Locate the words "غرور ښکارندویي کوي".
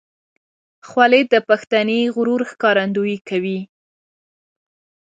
2.15-3.59